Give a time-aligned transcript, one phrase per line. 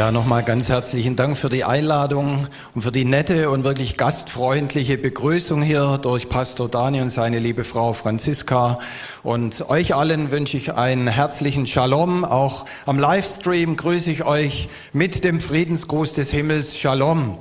[0.00, 4.96] Ja, nochmal ganz herzlichen Dank für die Einladung und für die nette und wirklich gastfreundliche
[4.96, 8.78] Begrüßung hier durch Pastor Dani und seine liebe Frau Franziska.
[9.22, 12.24] Und euch allen wünsche ich einen herzlichen Shalom.
[12.24, 16.78] Auch am Livestream grüße ich euch mit dem Friedensgruß des Himmels.
[16.78, 17.36] Shalom.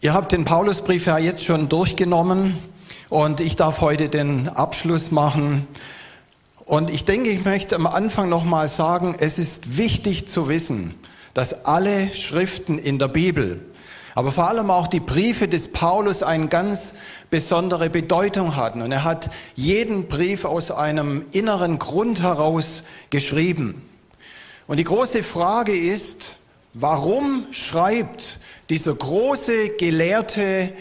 [0.00, 2.56] Ihr habt den Paulusbrief ja jetzt schon durchgenommen
[3.10, 5.66] und ich darf heute den Abschluss machen.
[6.70, 10.94] Und ich denke, ich möchte am Anfang nochmal sagen, es ist wichtig zu wissen,
[11.34, 13.60] dass alle Schriften in der Bibel,
[14.14, 16.94] aber vor allem auch die Briefe des Paulus eine ganz
[17.28, 18.82] besondere Bedeutung hatten.
[18.82, 23.82] Und er hat jeden Brief aus einem inneren Grund heraus geschrieben.
[24.68, 26.38] Und die große Frage ist,
[26.72, 30.72] warum schreibt dieser große Gelehrte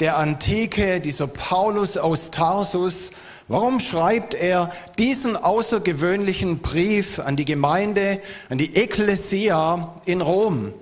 [0.00, 3.12] der Antike, dieser Paulus aus Tarsus,
[3.48, 10.72] Warum schreibt er diesen außergewöhnlichen Brief an die Gemeinde, an die Ekklesia in Rom?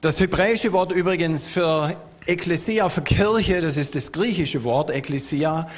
[0.00, 1.96] Das hebräische Wort übrigens für
[2.26, 5.68] Ekklesia, für Kirche, das ist das griechische Wort Ekklesia.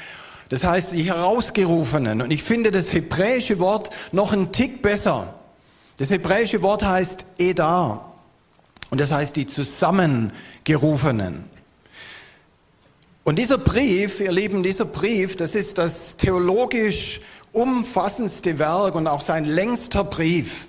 [0.51, 2.21] Das heißt die Herausgerufenen.
[2.21, 5.41] Und ich finde das hebräische Wort noch einen Tick besser.
[5.97, 8.13] Das hebräische Wort heißt Eda.
[8.91, 11.45] Und das heißt die Zusammengerufenen.
[13.27, 19.21] Und dieser Brief, ihr Lieben, dieser Brief, das ist das theologisch umfassendste Werk und auch
[19.21, 20.69] sein längster Brief.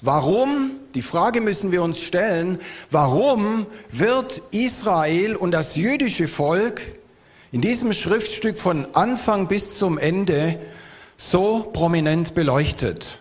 [0.00, 6.80] Warum, die Frage müssen wir uns stellen, warum wird Israel und das jüdische Volk
[7.52, 10.58] in diesem Schriftstück von Anfang bis zum Ende
[11.18, 13.18] so prominent beleuchtet?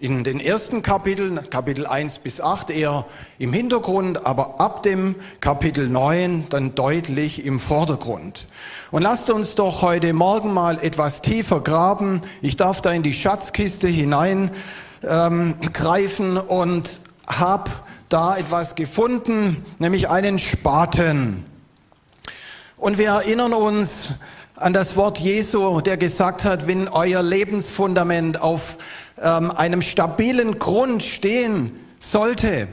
[0.00, 3.04] In den ersten Kapiteln, Kapitel 1 bis 8 eher
[3.38, 8.48] im Hintergrund, aber ab dem Kapitel 9 dann deutlich im Vordergrund.
[8.90, 12.22] Und lasst uns doch heute Morgen mal etwas tiefer graben.
[12.40, 14.50] Ich darf da in die Schatzkiste hinein
[15.06, 15.56] ähm,
[16.48, 17.70] und habe
[18.08, 21.44] da etwas gefunden, nämlich einen Spaten.
[22.78, 24.14] Und wir erinnern uns
[24.56, 28.78] an das Wort Jesu, der gesagt hat, wenn euer Lebensfundament auf
[29.20, 32.68] ähm, einem stabilen Grund stehen sollte,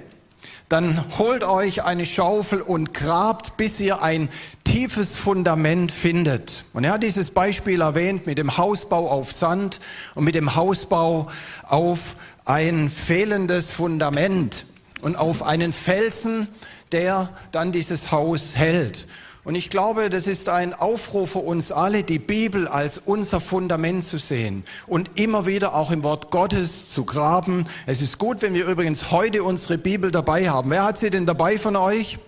[0.69, 4.27] dann holt euch eine Schaufel und grabt, bis ihr ein
[4.65, 6.65] tiefes Fundament findet.
[6.73, 9.79] Und er hat dieses Beispiel erwähnt mit dem Hausbau auf Sand
[10.13, 11.27] und mit dem Hausbau
[11.63, 14.65] auf ein fehlendes Fundament
[15.01, 16.47] und auf einen Felsen,
[16.91, 19.07] der dann dieses Haus hält.
[19.47, 24.03] Und ich glaube, das ist ein Aufruf für uns alle, die Bibel als unser Fundament
[24.03, 27.65] zu sehen und immer wieder auch im Wort Gottes zu graben.
[27.85, 30.69] Es ist gut, wenn wir übrigens heute unsere Bibel dabei haben.
[30.69, 32.19] Wer hat sie denn dabei von euch?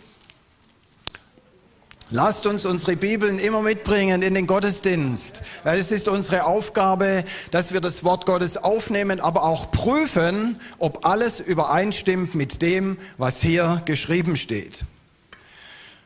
[2.10, 7.74] Lasst uns unsere Bibeln immer mitbringen in den Gottesdienst, weil es ist unsere Aufgabe, dass
[7.74, 13.82] wir das Wort Gottes aufnehmen, aber auch prüfen, ob alles übereinstimmt mit dem, was hier
[13.84, 14.86] geschrieben steht.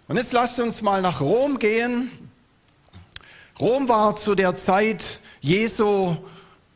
[0.09, 2.11] Und jetzt lasst uns mal nach Rom gehen.
[3.57, 6.17] Rom war zu der Zeit Jesu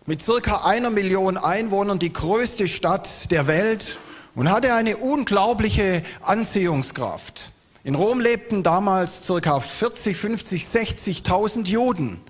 [0.06, 3.98] mit circa einer Million Einwohnern die größte Stadt der Welt
[4.34, 7.52] und hatte eine unglaubliche Anziehungskraft.
[7.84, 12.22] In Rom lebten damals circa 40, 50, 60.000 Juden.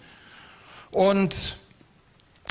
[0.90, 1.57] Und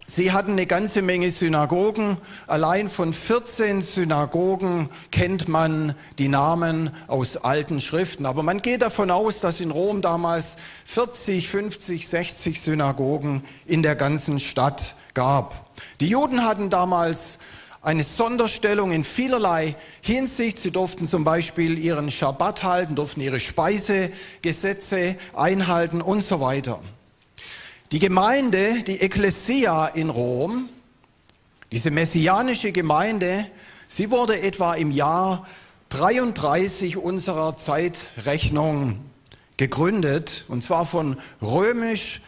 [0.09, 2.17] Sie hatten eine ganze Menge Synagogen.
[2.47, 8.25] Allein von 14 Synagogen kennt man die Namen aus alten Schriften.
[8.25, 13.97] Aber man geht davon aus, dass in Rom damals 40, 50, 60 Synagogen in der
[13.97, 15.73] ganzen Stadt gab.
[15.99, 17.41] Die Juden hatten damals
[17.83, 20.59] eine Sonderstellung in vielerlei Hinsicht.
[20.59, 26.81] Sie durften zum Beispiel ihren Schabbat halten, durften ihre Speisegesetze einhalten und so weiter.
[27.93, 30.69] Die Gemeinde, die Ekklesia in Rom,
[31.71, 33.47] diese messianische Gemeinde,
[33.87, 35.47] sie wurde etwa im Jahr
[35.91, 38.99] 33 unserer Zeitrechnung
[39.57, 42.23] gegründet, und zwar von römisch,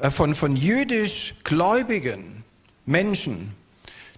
[0.00, 2.42] äh, von, von jüdisch gläubigen
[2.84, 3.54] Menschen,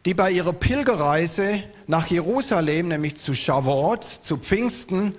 [0.06, 5.14] die bei ihrer Pilgerreise nach Jerusalem, nämlich zu Shavuot, zu Pfingsten,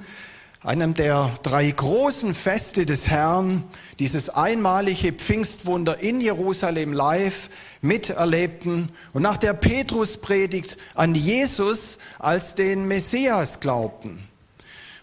[0.66, 3.64] einem der drei großen Feste des Herrn,
[4.00, 7.50] dieses einmalige Pfingstwunder in Jerusalem live
[7.82, 14.24] miterlebten und nach der Petruspredigt an Jesus als den Messias glaubten.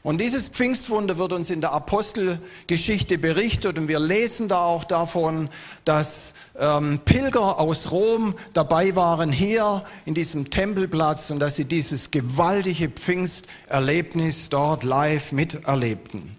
[0.02, 5.48] Und dieses Pfingstwunder wird uns in der Apostelgeschichte berichtet und wir lesen da auch davon,
[5.84, 12.10] dass ähm, Pilger aus Rom dabei waren hier in diesem Tempelplatz und dass sie dieses
[12.10, 16.36] gewaltige Pfingsterlebnis dort live miterlebten.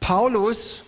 [0.00, 0.82] Paulus,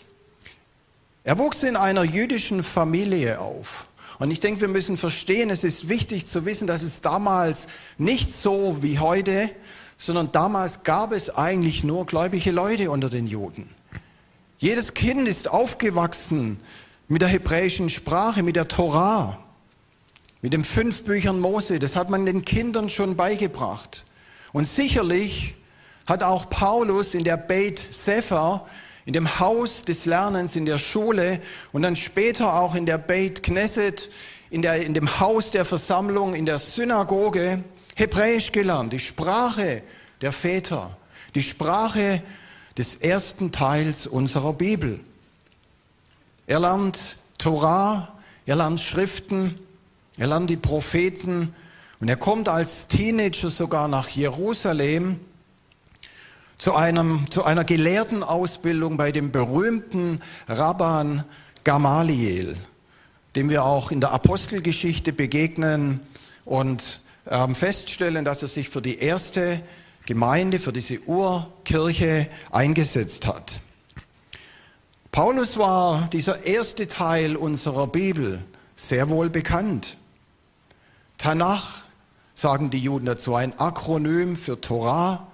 [1.22, 3.86] er wuchs in einer jüdischen Familie auf
[4.18, 7.68] Und ich denke, wir müssen verstehen, es ist wichtig zu wissen, dass es damals
[7.98, 9.48] nicht so wie heute,
[10.00, 13.68] sondern damals gab es eigentlich nur gläubige Leute unter den Juden.
[14.56, 16.58] Jedes Kind ist aufgewachsen
[17.06, 19.38] mit der hebräischen Sprache, mit der Torah,
[20.40, 21.78] mit den fünf Büchern Mose.
[21.78, 24.06] Das hat man den Kindern schon beigebracht.
[24.54, 25.54] Und sicherlich
[26.06, 28.66] hat auch Paulus in der Beit Sefer,
[29.04, 31.42] in dem Haus des Lernens, in der Schule
[31.72, 34.08] und dann später auch in der Beit Knesset,
[34.48, 37.62] in, der, in dem Haus der Versammlung, in der Synagoge,
[37.96, 39.82] Hebräisch gelernt, die Sprache
[40.20, 40.96] der Väter,
[41.34, 42.22] die Sprache
[42.76, 45.00] des ersten Teils unserer Bibel.
[46.46, 48.08] Er lernt Torah,
[48.46, 49.58] er lernt Schriften,
[50.16, 51.54] er lernt die Propheten
[52.00, 55.20] und er kommt als Teenager sogar nach Jerusalem
[56.58, 61.24] zu, einem, zu einer gelehrten Ausbildung bei dem berühmten Rabban
[61.64, 62.56] Gamaliel,
[63.34, 66.00] dem wir auch in der Apostelgeschichte begegnen
[66.44, 69.62] und ähm, feststellen, dass er sich für die erste
[70.06, 73.60] Gemeinde, für diese Urkirche eingesetzt hat.
[75.12, 78.42] Paulus war dieser erste Teil unserer Bibel
[78.76, 79.96] sehr wohl bekannt.
[81.18, 81.84] Tanach
[82.34, 85.26] sagen die Juden dazu, ein Akronym für Torah,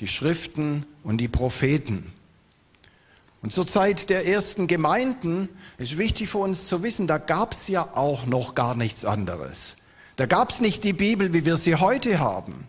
[0.00, 2.12] die Schriften und die Propheten.
[3.40, 7.68] Und zur Zeit der ersten Gemeinden ist wichtig für uns zu wissen, da gab es
[7.68, 9.76] ja auch noch gar nichts anderes.
[10.18, 12.66] Da gab es nicht die Bibel, wie wir sie heute haben.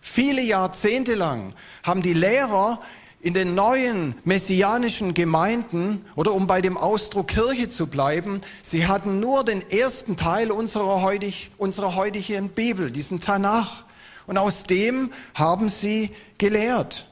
[0.00, 1.52] Viele Jahrzehnte lang
[1.82, 2.80] haben die Lehrer
[3.20, 9.20] in den neuen messianischen Gemeinden oder um bei dem Ausdruck Kirche zu bleiben, sie hatten
[9.20, 13.84] nur den ersten Teil unserer, heutig, unserer heutigen Bibel, diesen Tanach.
[14.26, 16.08] Und aus dem haben sie
[16.38, 17.06] gelehrt.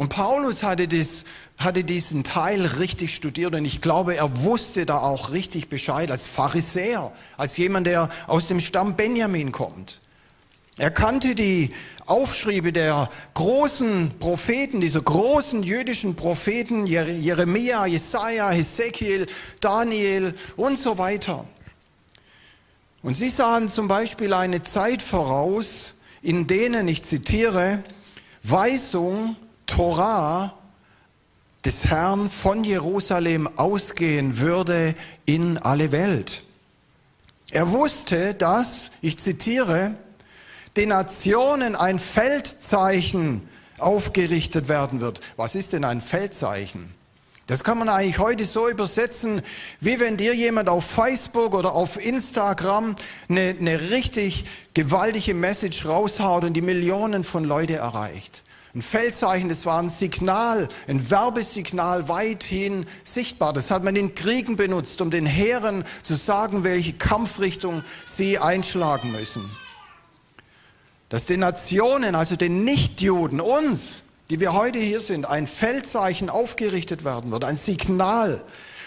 [0.00, 1.24] Und Paulus hatte, das,
[1.58, 6.26] hatte diesen Teil richtig studiert und ich glaube, er wusste da auch richtig Bescheid als
[6.26, 10.00] Pharisäer, als jemand, der aus dem Stamm Benjamin kommt.
[10.78, 11.74] Er kannte die
[12.06, 19.26] Aufschriebe der großen Propheten, dieser großen jüdischen Propheten, Jeremia, Jesaja, Hesekiel,
[19.60, 21.46] Daniel und so weiter.
[23.02, 27.84] Und sie sahen zum Beispiel eine Zeit voraus, in denen, ich zitiere,
[28.42, 29.36] Weisung,
[29.70, 30.52] Torah
[31.64, 34.94] des Herrn von Jerusalem ausgehen würde
[35.26, 36.42] in alle Welt.
[37.52, 39.92] Er wusste, dass, ich zitiere,
[40.76, 45.20] den Nationen ein Feldzeichen aufgerichtet werden wird.
[45.36, 46.92] Was ist denn ein Feldzeichen?
[47.46, 49.42] Das kann man eigentlich heute so übersetzen,
[49.80, 52.96] wie wenn dir jemand auf Facebook oder auf Instagram
[53.28, 54.44] eine, eine richtig
[54.74, 58.44] gewaltige Message raushaut und die Millionen von Leute erreicht.
[58.74, 63.52] Ein Feldzeichen, das war ein Signal, ein Werbesignal weithin sichtbar.
[63.52, 69.10] Das hat man in Kriegen benutzt, um den Heeren zu sagen, welche Kampfrichtung sie einschlagen
[69.12, 69.42] müssen
[71.10, 77.04] dass den Nationen, also den Nichtjuden, uns, die wir heute hier sind, ein Feldzeichen aufgerichtet
[77.04, 78.42] werden wird, ein Signal,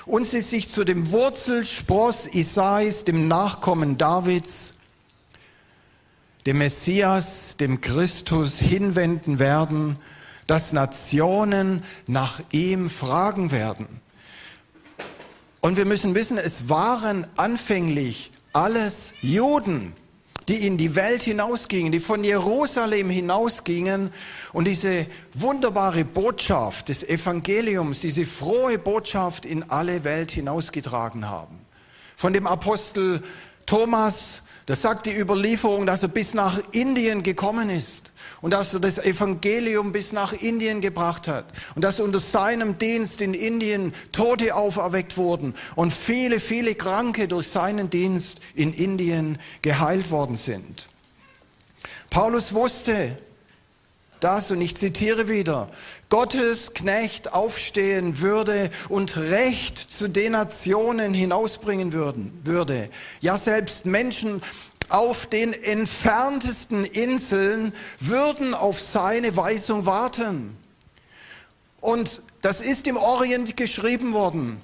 [0.06, 4.76] und sie sich zu dem Wurzelspross Isais, dem Nachkommen Davids,
[6.46, 9.98] dem Messias, dem Christus hinwenden werden,
[10.48, 13.88] dass Nationen nach ihm fragen werden.
[15.62, 19.94] Und wir müssen wissen, es waren anfänglich alles Juden
[20.48, 24.12] die in die Welt hinausgingen, die von Jerusalem hinausgingen
[24.52, 31.60] und diese wunderbare Botschaft des Evangeliums, diese frohe Botschaft in alle Welt hinausgetragen haben.
[32.16, 33.22] Von dem Apostel
[33.66, 38.80] Thomas, das sagt die Überlieferung, dass er bis nach Indien gekommen ist und dass er
[38.80, 44.56] das Evangelium bis nach Indien gebracht hat und dass unter seinem Dienst in Indien Tote
[44.56, 50.88] auferweckt wurden und viele, viele Kranke durch seinen Dienst in Indien geheilt worden sind.
[52.10, 53.18] Paulus wusste
[54.24, 55.70] das, und ich zitiere wieder,
[56.14, 62.88] Gottes Knecht aufstehen würde und Recht zu den Nationen hinausbringen würden, würde.
[63.20, 64.44] Ja, selbst Menschen
[64.90, 70.56] auf den entferntesten Inseln würden auf seine Weisung warten.
[71.82, 74.62] Und das ist im Orient geschrieben worden.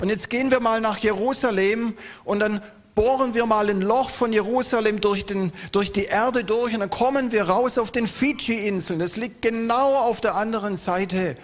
[0.00, 2.60] Und jetzt gehen wir mal nach Jerusalem und dann
[2.98, 6.90] bohren wir mal ein Loch von Jerusalem durch, den, durch die Erde durch und dann
[6.90, 8.98] kommen wir raus auf den Fidschi-Inseln.
[8.98, 11.36] Das liegt genau auf der anderen Seite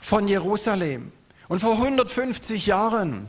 [0.00, 1.12] von Jerusalem.
[1.48, 3.26] Und vor 150 Jahren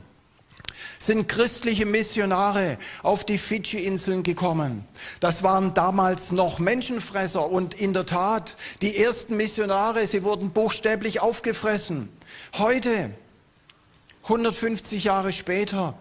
[0.97, 4.87] sind christliche Missionare auf die Fidschi-Inseln gekommen.
[5.19, 11.19] Das waren damals noch Menschenfresser und in der Tat, die ersten Missionare, sie wurden buchstäblich
[11.19, 12.07] aufgefressen.
[12.57, 13.13] Heute,
[14.23, 15.95] 150 Jahre später,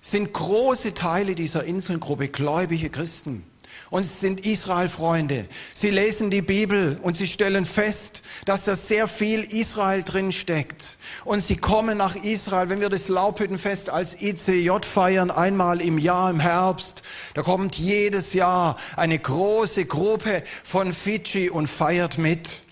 [0.00, 3.44] sind große Teile dieser Inselgruppe gläubige Christen.
[3.90, 5.46] Und sie sind Israel-Freunde.
[5.74, 10.96] Sie lesen die Bibel und sie stellen fest, dass da sehr viel Israel drin steckt.
[11.24, 16.30] Und sie kommen nach Israel, wenn wir das Laubhüttenfest als ICJ feiern, einmal im Jahr
[16.30, 17.02] im Herbst.
[17.34, 22.62] Da kommt jedes Jahr eine große Gruppe von Fidschi und feiert mit.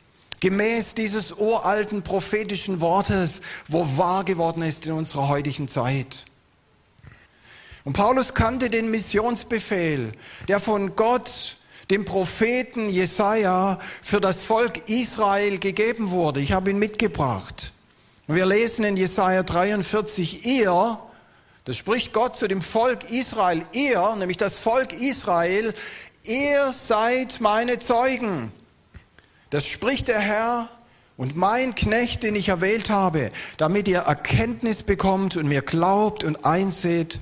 [0.40, 6.27] Gemäß dieses uralten prophetischen Wortes, wo wahr geworden ist in unserer heutigen Zeit.
[7.88, 10.12] Und Paulus kannte den Missionsbefehl,
[10.46, 11.56] der von Gott
[11.88, 16.40] dem Propheten Jesaja für das Volk Israel gegeben wurde.
[16.40, 17.72] Ich habe ihn mitgebracht.
[18.26, 20.98] Und wir lesen in Jesaja 43, ihr,
[21.64, 25.72] das spricht Gott zu dem Volk Israel, ihr, nämlich das Volk Israel,
[26.24, 28.52] ihr seid meine Zeugen.
[29.48, 30.68] Das spricht der Herr
[31.16, 36.44] und mein Knecht, den ich erwählt habe, damit ihr Erkenntnis bekommt und mir glaubt und
[36.44, 37.18] einseht,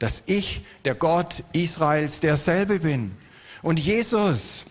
[0.00, 3.16] dass ich der Gott Israels derselbe bin.
[3.62, 4.64] Und Jesus,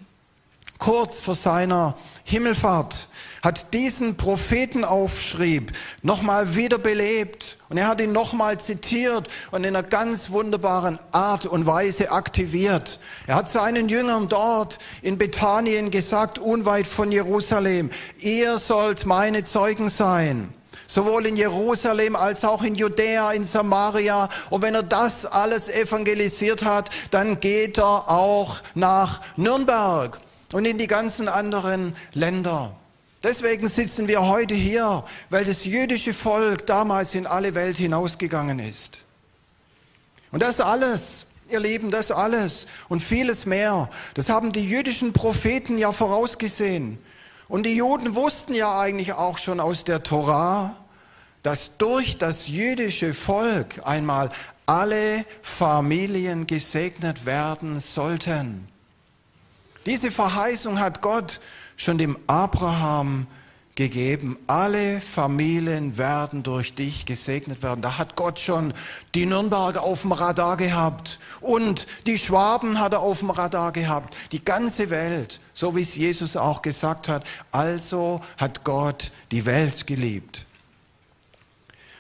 [0.78, 1.96] kurz vor seiner
[2.26, 3.08] Himmelfahrt,
[3.42, 5.72] hat diesen Prophetenaufschrieb
[6.02, 11.66] nochmal wiederbelebt und er hat ihn nochmal zitiert und in einer ganz wunderbaren Art und
[11.66, 13.00] Weise aktiviert.
[13.28, 19.88] Er hat seinen Jüngern dort in Bethanien gesagt, unweit von Jerusalem, ihr sollt meine Zeugen
[19.88, 20.54] sein
[20.90, 24.28] sowohl in Jerusalem als auch in Judäa, in Samaria.
[24.50, 30.20] Und wenn er das alles evangelisiert hat, dann geht er auch nach Nürnberg
[30.52, 32.76] und in die ganzen anderen Länder.
[33.22, 39.06] Deswegen sitzen wir heute hier, weil das jüdische Volk damals in alle Welt hinausgegangen ist.
[40.32, 45.78] Und das alles, ihr Lieben, das alles und vieles mehr, das haben die jüdischen Propheten
[45.78, 46.98] ja vorausgesehen.
[47.50, 50.76] Und die Juden wussten ja eigentlich auch schon aus der Torah,
[51.42, 54.30] dass durch das jüdische Volk einmal
[54.68, 58.68] alle Familien gesegnet werden sollten.
[59.88, 61.42] Diese Verheißung hat Gott
[61.76, 63.26] schon dem Abraham
[63.80, 64.38] gegeben.
[64.46, 67.82] Alle Familien werden durch dich gesegnet werden.
[67.82, 68.74] Da hat Gott schon
[69.16, 74.18] die Nürnberger auf dem Radar gehabt und die Schwaben hat er auf dem Radar gehabt.
[74.34, 77.26] Die ganze Welt, so wie es Jesus auch gesagt hat.
[77.52, 80.46] Also hat Gott die Welt geliebt.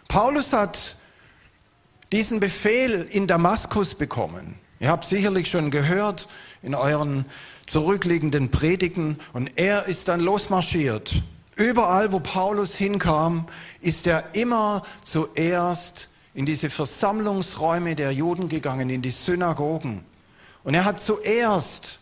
[0.09, 0.97] Paulus hat
[2.11, 4.55] diesen Befehl in Damaskus bekommen.
[4.81, 6.27] Ihr habt sicherlich schon gehört
[6.61, 7.23] in euren
[7.67, 11.23] zurückliegenden Predigen und er ist dann losmarschiert.
[11.59, 13.45] Überall, wo Paulus hinkam,
[13.81, 20.05] ist er immer zuerst in diese Versammlungsräume der Juden gegangen, in die Synagogen.
[20.63, 21.99] Und er hat zuerst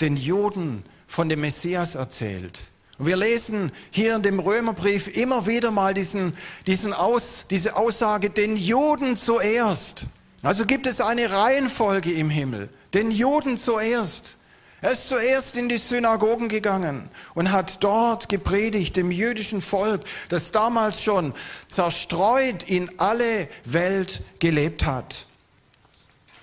[0.00, 2.68] den Juden von dem Messias erzählt.
[2.98, 6.32] Und wir lesen hier in dem Römerbrief immer wieder mal diesen,
[6.68, 10.06] diesen Aus, diese Aussage, den Juden zuerst.
[10.42, 12.68] Also gibt es eine Reihenfolge im Himmel.
[12.94, 14.36] Den Juden zuerst.
[14.82, 20.50] Er ist zuerst in die Synagogen gegangen und hat dort gepredigt dem jüdischen Volk, das
[20.50, 21.32] damals schon
[21.66, 25.26] zerstreut in alle Welt gelebt hat.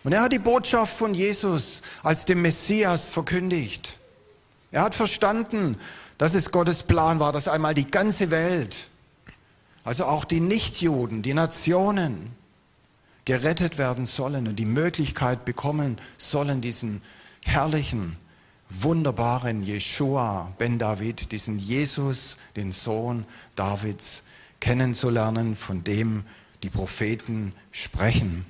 [0.03, 3.99] Und er hat die Botschaft von Jesus als dem Messias verkündigt.
[4.71, 5.77] Er hat verstanden,
[6.17, 8.87] dass es Gottes Plan war, dass einmal die ganze Welt,
[9.83, 12.35] also auch die Nichtjuden, die Nationen,
[13.25, 17.01] gerettet werden sollen und die Möglichkeit bekommen sollen, diesen
[17.41, 18.17] herrlichen
[18.73, 23.25] wunderbaren Jeshua ben David, diesen Jesus, den Sohn
[23.55, 24.23] Davids,
[24.59, 26.23] kennenzulernen, von dem
[26.63, 28.45] die Propheten sprechen.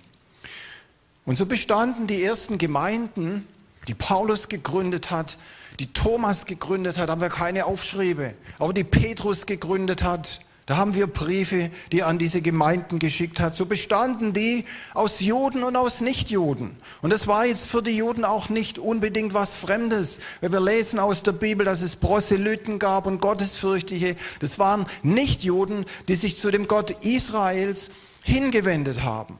[1.26, 3.48] Und so bestanden die ersten Gemeinden,
[3.88, 5.38] die Paulus gegründet hat,
[5.80, 10.96] die Thomas gegründet hat, haben wir keine Aufschriebe, aber die Petrus gegründet hat, da haben
[10.96, 13.54] wir Briefe, die er an diese Gemeinden geschickt hat.
[13.54, 16.78] So bestanden die aus Juden und aus Nichtjuden.
[17.02, 20.20] Und das war jetzt für die Juden auch nicht unbedingt was Fremdes.
[20.40, 25.86] Wenn wir lesen aus der Bibel, dass es Proselyten gab und Gottesfürchtige, das waren Nichtjuden,
[26.08, 27.92] die sich zu dem Gott Israels
[28.24, 29.38] hingewendet haben.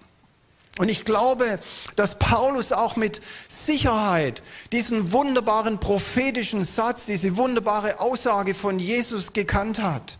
[0.78, 1.60] Und ich glaube,
[1.96, 9.82] dass Paulus auch mit Sicherheit diesen wunderbaren prophetischen Satz, diese wunderbare Aussage von Jesus gekannt
[9.82, 10.18] hat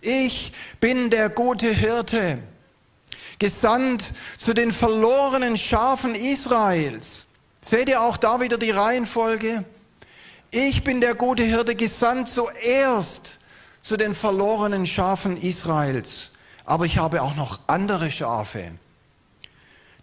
[0.00, 2.38] ich bin der gute Hirte,
[3.38, 7.26] gesandt zu den verlorenen Schafen Israels.
[7.60, 9.64] Seht ihr auch da wieder die Reihenfolge?
[10.50, 13.38] Ich bin der gute Hirte, gesandt zuerst
[13.82, 16.32] zu den verlorenen Schafen Israels.
[16.64, 18.72] Aber ich habe auch noch andere Schafe,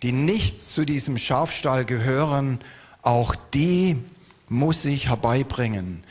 [0.01, 2.59] die nicht zu diesem Schafstall gehören.
[3.01, 4.01] Auch die
[4.47, 6.03] muss ich herbeibringen.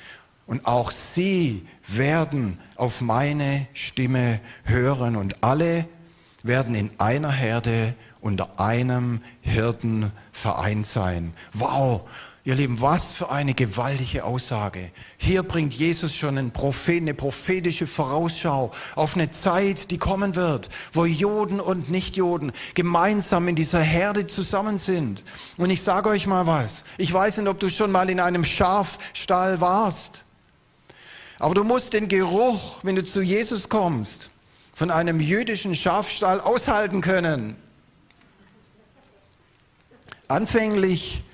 [0.46, 5.86] Und auch sie werden auf meine Stimme hören und alle,
[6.42, 11.34] werden in einer Herde unter einem Hirten vereint sein.
[11.52, 12.02] Wow,
[12.44, 14.90] Ihr Lieben, was für eine gewaltige Aussage.
[15.16, 20.68] Hier bringt Jesus schon einen Prophet, eine prophetische Vorausschau auf eine Zeit, die kommen wird,
[20.92, 25.22] wo Juden und Nichtjuden gemeinsam in dieser Herde zusammen sind.
[25.56, 26.82] Und ich sage euch mal was.
[26.98, 30.24] Ich weiß nicht, ob du schon mal in einem Schafstall warst.
[31.42, 34.30] Aber du musst den Geruch, wenn du zu Jesus kommst,
[34.74, 37.56] von einem jüdischen Schafstall aushalten können.
[40.28, 41.24] Anfänglich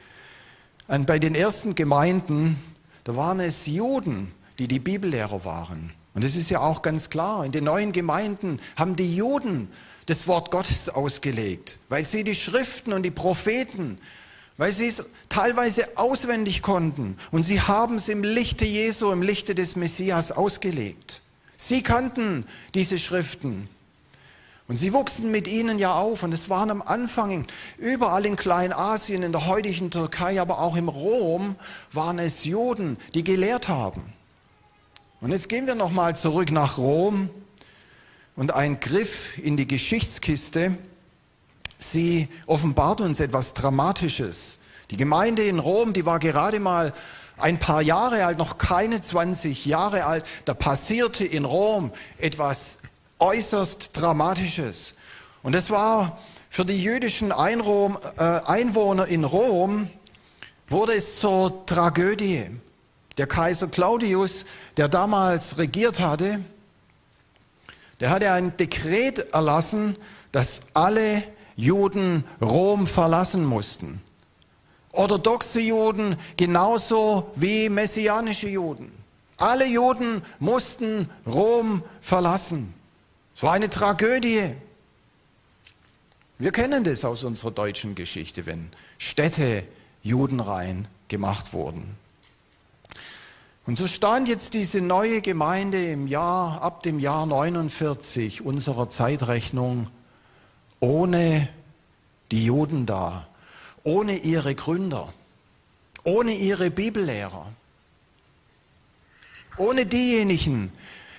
[0.86, 2.56] und bei den ersten Gemeinden,
[3.04, 5.92] da waren es Juden, die die Bibellehrer waren.
[6.14, 7.44] Und das ist ja auch ganz klar.
[7.44, 9.68] In den neuen Gemeinden haben die Juden
[10.06, 13.98] das Wort Gottes ausgelegt, weil sie die Schriften und die Propheten,
[14.58, 17.16] weil sie es teilweise auswendig konnten.
[17.30, 21.22] Und sie haben es im Lichte Jesu, im Lichte des Messias ausgelegt.
[21.56, 23.68] Sie kannten diese Schriften.
[24.66, 27.46] Und sie wuchsen mit ihnen ja auf und es waren am Anfang
[27.78, 31.56] überall in Kleinasien, in der heutigen Türkei, aber auch im Rom
[31.92, 34.12] waren es Juden, die gelehrt haben.
[35.22, 37.30] Und jetzt gehen wir nochmal zurück nach Rom
[38.36, 40.76] und ein Griff in die Geschichtskiste.
[41.78, 44.58] Sie offenbart uns etwas Dramatisches.
[44.90, 46.92] Die Gemeinde in Rom, die war gerade mal
[47.36, 50.24] ein paar Jahre alt, noch keine 20 Jahre alt.
[50.44, 52.78] Da passierte in Rom etwas
[53.18, 54.94] äußerst Dramatisches.
[55.42, 56.18] Und es war
[56.50, 59.88] für die jüdischen äh, Einwohner in Rom,
[60.68, 62.46] wurde es zur Tragödie.
[63.16, 64.44] Der Kaiser Claudius,
[64.76, 66.40] der damals regiert hatte,
[68.00, 69.96] der hatte ein Dekret erlassen,
[70.30, 71.22] dass alle
[71.58, 74.00] Juden Rom verlassen mussten.
[74.92, 78.92] Orthodoxe Juden genauso wie messianische Juden.
[79.38, 82.72] Alle Juden mussten Rom verlassen.
[83.34, 84.54] Es war eine Tragödie.
[86.38, 89.64] Wir kennen das aus unserer deutschen Geschichte, wenn Städte
[90.04, 91.96] judenrein gemacht wurden.
[93.66, 99.84] Und so stand jetzt diese neue Gemeinde im Jahr, ab dem Jahr 49 unserer Zeitrechnung
[100.80, 101.48] ohne
[102.30, 103.26] die Juden da,
[103.82, 105.12] ohne ihre Gründer,
[106.04, 107.52] ohne ihre Bibellehrer,
[109.56, 110.72] ohne diejenigen,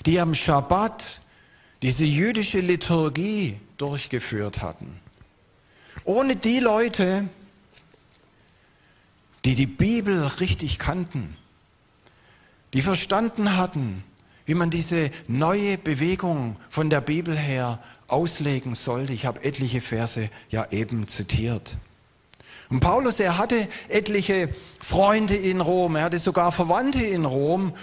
[0.06, 1.22] die am Schabbat
[1.82, 5.00] diese jüdische Liturgie durchgeführt hatten.
[6.06, 7.28] Ohne die Leute,
[9.46, 11.36] die die Bibel richtig kannten,
[12.74, 14.04] die verstanden hatten,
[14.46, 17.80] wie man diese neue Bewegung von der Bibel her
[18.12, 19.14] auslegen sollte.
[19.14, 21.78] Ich habe etliche Verse ja eben zitiert.
[22.70, 27.74] Und Paulus, er hatte etliche Freunde in Rom, er hatte sogar Verwandte in Rom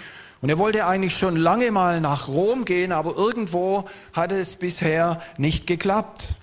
[0.41, 5.21] und er wollte eigentlich schon lange mal nach Rom gehen, aber irgendwo hatte es bisher
[5.37, 6.35] nicht geklappt.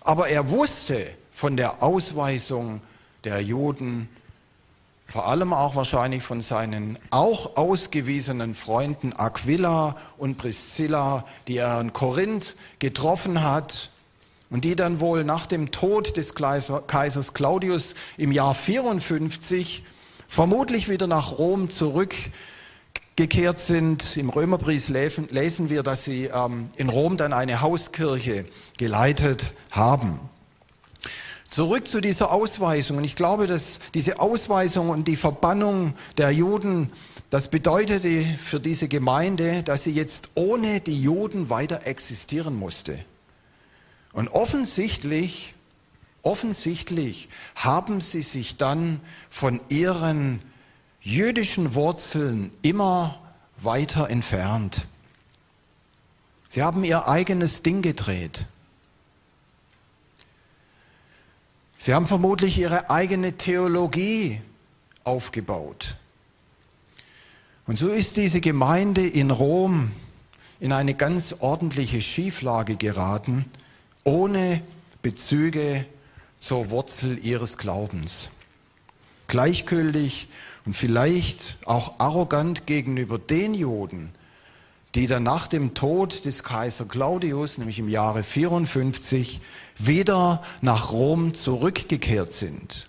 [0.00, 2.80] Aber er wusste von der Ausweisung
[3.22, 4.08] der Juden,
[5.06, 11.92] vor allem auch wahrscheinlich von seinen auch ausgewiesenen Freunden Aquila und Priscilla, die er in
[11.92, 13.90] Korinth getroffen hat
[14.50, 19.84] und die dann wohl nach dem Tod des Kaisers Claudius im Jahr 54
[20.26, 22.14] vermutlich wieder nach Rom zurück
[23.16, 24.16] gekehrt sind.
[24.16, 28.44] Im Römerbrief lesen wir, dass sie ähm, in Rom dann eine Hauskirche
[28.76, 30.18] geleitet haben.
[31.54, 32.96] Zurück zu dieser Ausweisung.
[32.96, 36.90] Und ich glaube, dass diese Ausweisung und die Verbannung der Juden,
[37.30, 42.98] das bedeutete für diese Gemeinde, dass sie jetzt ohne die Juden weiter existieren musste.
[44.12, 45.54] Und offensichtlich,
[46.22, 48.98] offensichtlich haben sie sich dann
[49.30, 50.42] von ihren
[51.02, 53.20] jüdischen Wurzeln immer
[53.58, 54.88] weiter entfernt.
[56.48, 58.46] Sie haben ihr eigenes Ding gedreht.
[61.84, 64.40] Sie haben vermutlich ihre eigene Theologie
[65.04, 65.96] aufgebaut.
[67.66, 69.90] Und so ist diese Gemeinde in Rom
[70.60, 73.44] in eine ganz ordentliche Schieflage geraten,
[74.02, 74.62] ohne
[75.02, 75.84] Bezüge
[76.38, 78.30] zur Wurzel ihres Glaubens.
[79.26, 80.28] Gleichgültig
[80.64, 84.14] und vielleicht auch arrogant gegenüber den Juden,
[84.94, 89.40] die dann nach dem Tod des Kaiser Claudius, nämlich im Jahre 54,
[89.76, 92.88] wieder nach Rom zurückgekehrt sind.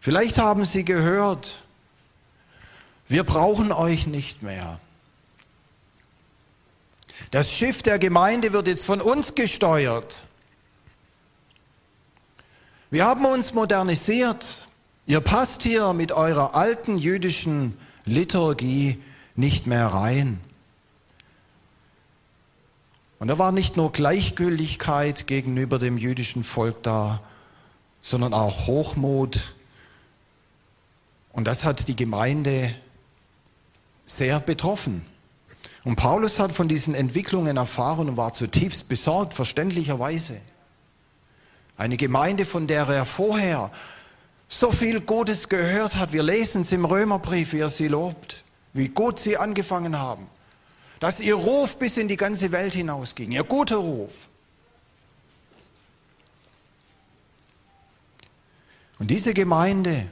[0.00, 1.62] Vielleicht haben sie gehört,
[3.08, 4.80] wir brauchen euch nicht mehr.
[7.30, 10.24] Das Schiff der Gemeinde wird jetzt von uns gesteuert.
[12.90, 14.68] Wir haben uns modernisiert.
[15.06, 19.02] Ihr passt hier mit eurer alten jüdischen Liturgie
[19.36, 20.40] nicht mehr rein.
[23.18, 27.22] Und da war nicht nur Gleichgültigkeit gegenüber dem jüdischen Volk da,
[28.00, 29.54] sondern auch Hochmut.
[31.32, 32.74] Und das hat die Gemeinde
[34.06, 35.04] sehr betroffen.
[35.84, 40.40] Und Paulus hat von diesen Entwicklungen erfahren und war zutiefst besorgt, verständlicherweise.
[41.76, 43.70] Eine Gemeinde, von der er vorher
[44.48, 46.12] so viel Gutes gehört hat.
[46.12, 50.26] Wir lesen es im Römerbrief, wie er sie lobt, wie gut sie angefangen haben.
[51.00, 54.12] Dass ihr Ruf bis in die ganze Welt hinausging, ihr guter Ruf.
[58.98, 60.06] Und diese Gemeinde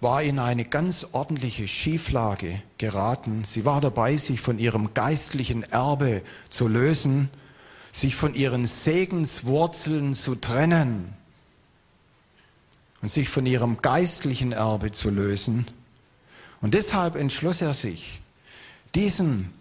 [0.00, 3.44] war in eine ganz ordentliche Schieflage geraten.
[3.44, 7.30] Sie war dabei, sich von ihrem geistlichen Erbe zu lösen,
[7.90, 11.14] sich von ihren Segenswurzeln zu trennen
[13.00, 15.66] und sich von ihrem geistlichen Erbe zu lösen.
[16.60, 18.20] Und deshalb entschloss er sich,
[18.94, 19.53] diesen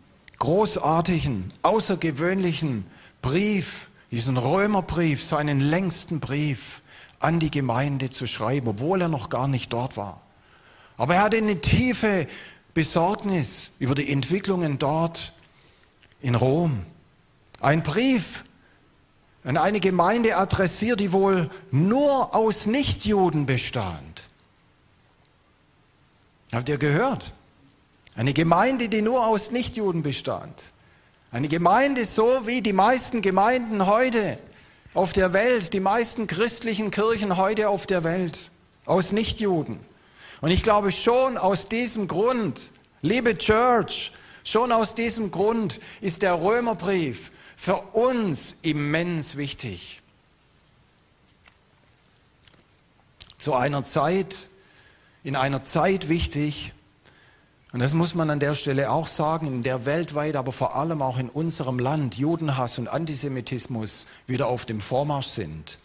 [0.43, 2.85] großartigen, außergewöhnlichen
[3.21, 6.81] Brief, diesen Römerbrief, seinen längsten Brief
[7.19, 10.21] an die Gemeinde zu schreiben, obwohl er noch gar nicht dort war.
[10.97, 12.27] Aber er hatte eine tiefe
[12.73, 15.31] Besorgnis über die Entwicklungen dort
[16.19, 16.85] in Rom.
[17.61, 18.43] Ein Brief
[19.45, 24.27] an eine Gemeinde adressiert, die wohl nur aus Nichtjuden bestand.
[26.51, 27.31] Habt ihr gehört?
[28.15, 30.71] Eine Gemeinde, die nur aus Nichtjuden bestand.
[31.31, 34.37] Eine Gemeinde so wie die meisten Gemeinden heute
[34.93, 38.51] auf der Welt, die meisten christlichen Kirchen heute auf der Welt,
[38.85, 39.79] aus Nichtjuden.
[40.41, 42.69] Und ich glaube schon aus diesem Grund,
[43.01, 44.11] liebe Church,
[44.43, 50.01] schon aus diesem Grund ist der Römerbrief für uns immens wichtig.
[53.39, 54.49] Zu einer Zeit,
[55.23, 56.73] in einer Zeit wichtig,
[57.73, 61.01] und das muss man an der Stelle auch sagen, in der weltweit, aber vor allem
[61.01, 65.79] auch in unserem Land Judenhass und Antisemitismus wieder auf dem Vormarsch sind.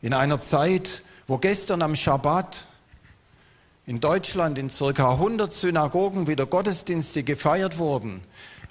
[0.00, 2.64] In einer Zeit, wo gestern am Schabbat
[3.84, 8.22] in Deutschland in circa 100 Synagogen wieder Gottesdienste gefeiert wurden,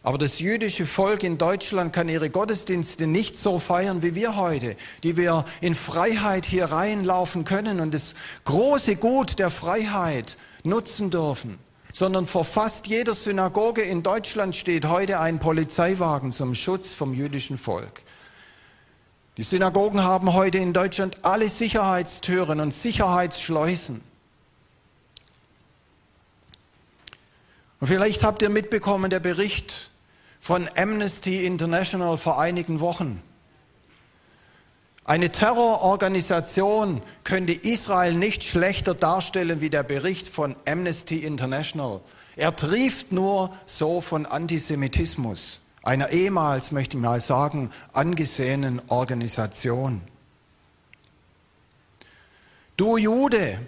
[0.02, 4.76] aber das jüdische Volk in Deutschland kann ihre Gottesdienste nicht so feiern wie wir heute,
[5.04, 11.60] die wir in Freiheit hier reinlaufen können und das große Gut der Freiheit nutzen dürfen,
[11.92, 17.58] sondern vor fast jeder Synagoge in Deutschland steht heute ein Polizeiwagen zum Schutz vom jüdischen
[17.58, 18.04] Volk.
[19.36, 24.09] Die Synagogen haben heute in Deutschland alle Sicherheitstüren und Sicherheitsschleusen.
[27.80, 29.92] Und vielleicht habt ihr mitbekommen, der Bericht
[30.40, 33.22] von Amnesty International vor einigen Wochen.
[35.06, 42.02] Eine Terrororganisation könnte Israel nicht schlechter darstellen wie der Bericht von Amnesty International.
[42.36, 50.02] Er trieft nur so von Antisemitismus, einer ehemals, möchte ich mal sagen, angesehenen Organisation.
[52.78, 53.60] Du Jude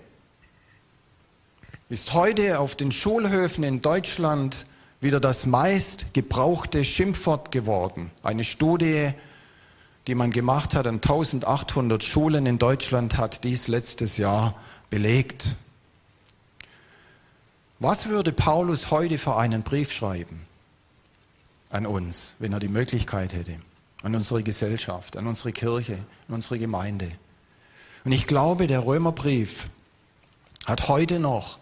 [1.91, 4.65] ist heute auf den Schulhöfen in Deutschland
[4.99, 8.11] wieder das meist gebrauchte Schimpfwort geworden.
[8.23, 9.13] Eine Studie
[10.07, 14.55] die man gemacht hat an 1800 Schulen in Deutschland, hat dies letztes Jahr
[14.89, 15.55] belegt.
[17.79, 20.45] Was würde Paulus heute für einen Brief schreiben
[21.69, 23.57] an uns, wenn er die Möglichkeit hätte,
[24.03, 27.11] an unsere Gesellschaft, an unsere Kirche, an unsere Gemeinde?
[28.03, 29.67] Und ich glaube, der Römerbrief
[30.65, 31.59] hat heute noch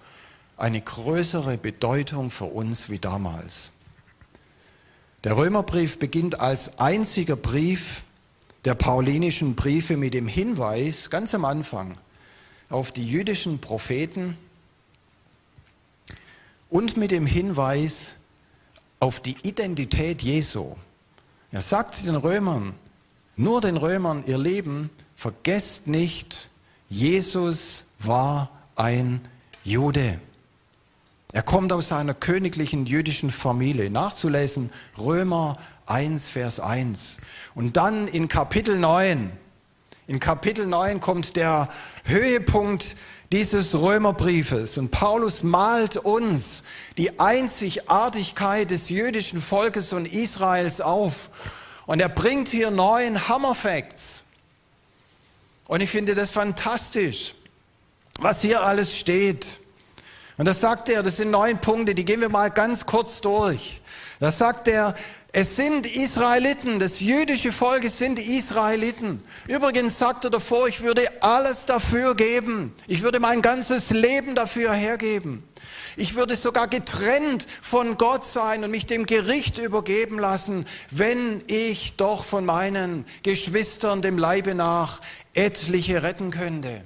[0.62, 3.74] eine größere Bedeutung für uns wie damals.
[5.24, 8.04] Der Römerbrief beginnt als einziger Brief
[8.66, 11.94] der paulinischen Briefe mit dem Hinweis ganz am Anfang
[12.70, 14.38] auf die jüdischen Propheten
[16.70, 18.16] und mit dem Hinweis
[19.00, 20.76] auf die Identität Jesu.
[21.52, 22.76] Er sagt den Römern,
[23.36, 26.50] nur den Römern, ihr Leben, vergesst nicht,
[26.90, 29.22] Jesus war ein
[29.64, 30.20] Jude.
[31.32, 33.92] Er kommt aus einer königlichen jüdischen Familie.
[33.92, 37.18] Nachzulesen Römer 1, Vers 1.
[37.54, 39.32] Und dann in Kapitel 9,
[40.08, 41.70] in Kapitel 9 kommt der
[42.04, 42.96] Höhepunkt
[43.32, 44.80] dieses Römerbriefes.
[44.80, 46.64] Und Paulus malt uns
[46.98, 51.30] die Einzigartigkeit des jüdischen Volkes und Israels auf.
[51.86, 54.24] Und er bringt hier neun Hammerfacts.
[55.68, 57.36] Und ich finde das fantastisch,
[58.20, 59.60] was hier alles steht.
[60.40, 63.82] Und das sagt er, das sind neun Punkte, die gehen wir mal ganz kurz durch.
[64.22, 64.96] Das sagt er,
[65.34, 69.22] es sind Israeliten, das jüdische Volk sind Israeliten.
[69.50, 72.74] Übrigens sagt er davor, ich würde alles dafür geben.
[72.88, 75.44] Ich würde mein ganzes Leben dafür hergeben.
[75.98, 81.98] Ich würde sogar getrennt von Gott sein und mich dem Gericht übergeben lassen, wenn ich
[81.98, 85.02] doch von meinen Geschwistern dem Leibe nach
[85.34, 86.86] etliche retten könnte.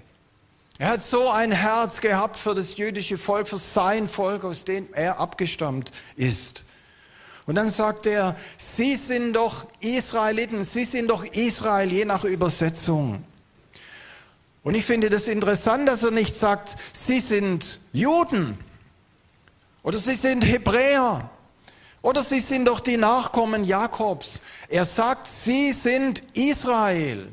[0.79, 4.91] Er hat so ein Herz gehabt für das jüdische Volk, für sein Volk, aus dem
[4.93, 6.65] er abgestammt ist.
[7.45, 13.23] Und dann sagt er, Sie sind doch Israeliten, Sie sind doch Israel, je nach Übersetzung.
[14.63, 18.57] Und ich finde das interessant, dass er nicht sagt, Sie sind Juden
[19.83, 21.29] oder Sie sind Hebräer
[22.01, 24.41] oder Sie sind doch die Nachkommen Jakobs.
[24.69, 27.31] Er sagt, Sie sind Israel.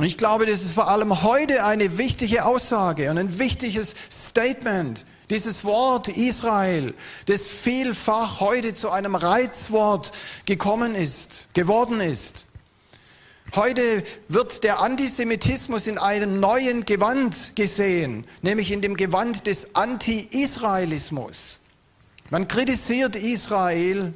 [0.00, 5.04] Ich glaube, das ist vor allem heute eine wichtige Aussage und ein wichtiges Statement.
[5.28, 6.94] Dieses Wort Israel,
[7.26, 10.12] das vielfach heute zu einem Reizwort
[10.46, 12.46] gekommen ist, geworden ist.
[13.56, 21.60] Heute wird der Antisemitismus in einem neuen Gewand gesehen, nämlich in dem Gewand des Anti-Israelismus.
[22.30, 24.12] Man kritisiert Israel,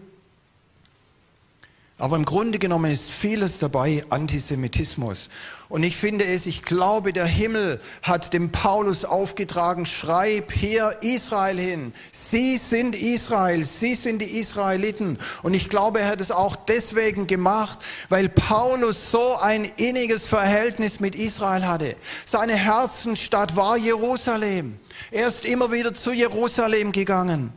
[2.02, 5.28] aber im Grunde genommen ist vieles dabei Antisemitismus.
[5.72, 11.58] Und ich finde es, ich glaube, der Himmel hat dem Paulus aufgetragen, schreib hier Israel
[11.58, 11.94] hin.
[12.10, 15.18] Sie sind Israel, sie sind die Israeliten.
[15.42, 17.78] Und ich glaube, er hat es auch deswegen gemacht,
[18.10, 21.96] weil Paulus so ein inniges Verhältnis mit Israel hatte.
[22.26, 24.78] Seine Herzenstadt war Jerusalem.
[25.10, 27.50] Er ist immer wieder zu Jerusalem gegangen,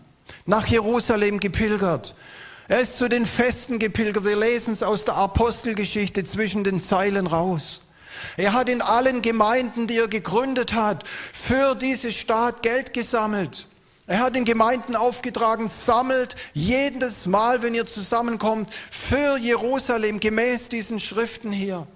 [0.45, 2.15] nach Jerusalem gepilgert.
[2.69, 4.23] Er ist zu den Festen gepilgert.
[4.23, 7.81] Wir lesen es aus der Apostelgeschichte zwischen den Zeilen raus.
[8.37, 13.67] Er hat in allen Gemeinden, die er gegründet hat, für diese Staat Geld gesammelt.
[14.07, 20.99] Er hat den Gemeinden aufgetragen, sammelt jedes Mal, wenn ihr zusammenkommt, für Jerusalem gemäß diesen
[20.99, 21.87] Schriften hier.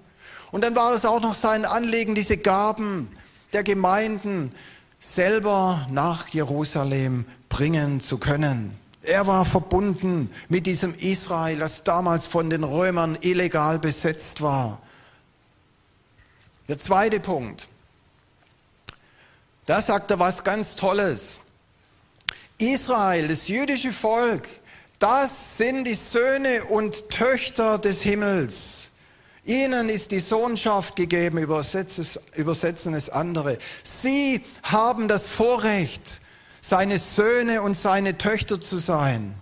[0.50, 3.08] Und dann war es auch noch sein Anliegen, diese Gaben
[3.52, 4.52] der Gemeinden
[4.98, 8.76] selber nach Jerusalem bringen zu können.
[9.02, 14.80] Er war verbunden mit diesem Israel, das damals von den Römern illegal besetzt war.
[16.70, 17.66] Der zweite Punkt.
[19.66, 21.40] Da sagt er was ganz Tolles.
[22.58, 24.48] Israel, das jüdische Volk,
[25.00, 28.92] das sind die Söhne und Töchter des Himmels.
[29.44, 33.58] Ihnen ist die Sohnschaft gegeben, übersetzen es andere.
[33.82, 36.20] Sie haben das Vorrecht,
[36.60, 39.34] seine Söhne und seine Töchter zu sein.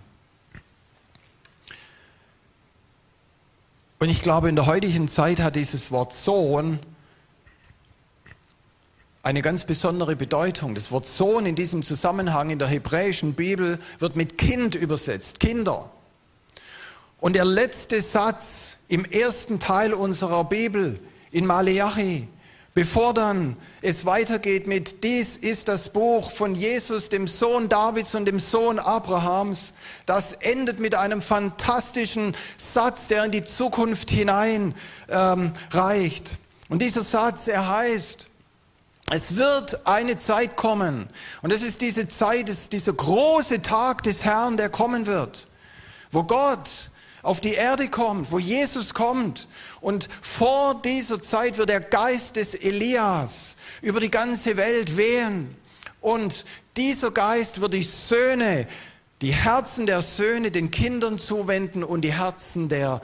[3.99, 6.79] Und ich glaube, in der heutigen Zeit hat dieses Wort Sohn
[9.21, 10.75] eine ganz besondere Bedeutung.
[10.75, 15.89] Das Wort Sohn in diesem Zusammenhang in der hebräischen Bibel wird mit Kind übersetzt, Kinder.
[17.19, 20.99] Und der letzte Satz im ersten Teil unserer Bibel
[21.31, 22.29] in Maleachi,
[22.73, 28.23] bevor dann es weitergeht mit dies ist das Buch von Jesus, dem Sohn Davids und
[28.23, 29.73] dem Sohn Abrahams,
[30.05, 34.73] das endet mit einem fantastischen Satz, der in die Zukunft hinein
[35.09, 36.39] ähm, reicht.
[36.69, 38.29] Und dieser Satz, er heißt,
[39.11, 41.07] es wird eine Zeit kommen,
[41.41, 45.47] und es ist diese Zeit, ist dieser große Tag des Herrn, der kommen wird,
[46.11, 46.91] wo Gott
[47.21, 49.47] auf die Erde kommt, wo Jesus kommt.
[49.81, 55.55] Und vor dieser Zeit wird der Geist des Elias über die ganze Welt wehen.
[56.01, 56.45] Und
[56.77, 58.67] dieser Geist wird die Söhne,
[59.21, 63.01] die Herzen der Söhne den Kindern zuwenden und die Herzen der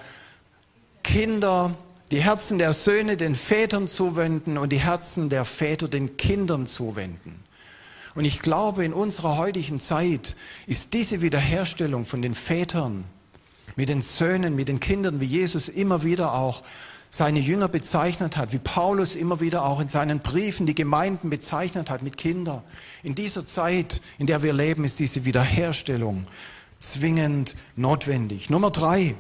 [1.04, 1.76] Kinder
[2.12, 7.44] die Herzen der Söhne den Vätern zuwenden und die Herzen der Väter den Kindern zuwenden.
[8.14, 10.36] Und ich glaube, in unserer heutigen Zeit
[10.68, 13.04] ist diese Wiederherstellung von den Vätern
[13.76, 16.64] mit den Söhnen, mit den Kindern, wie Jesus immer wieder auch
[17.10, 21.90] seine Jünger bezeichnet hat, wie Paulus immer wieder auch in seinen Briefen die Gemeinden bezeichnet
[21.90, 22.62] hat mit Kindern.
[23.04, 26.24] In dieser Zeit, in der wir leben, ist diese Wiederherstellung
[26.80, 28.50] zwingend notwendig.
[28.50, 29.16] Nummer drei,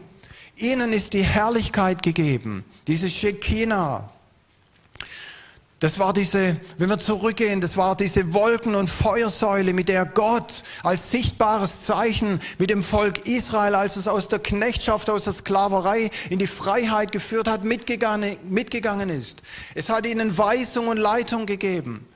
[0.58, 4.10] Ihnen ist die Herrlichkeit gegeben, diese Shekinah.
[5.82, 10.63] Das war diese, wenn wir zurückgehen, das war diese Wolken- und Feuersäule, mit der Gott
[10.84, 16.10] als sichtbares Zeichen mit dem Volk Israel, als es aus der Knechtschaft, aus der Sklaverei
[16.30, 19.41] in die Freiheit geführt hat, mitgegangen, mitgegangen ist.
[19.76, 22.08] Es hat ihnen Weisung und Leitung gegeben.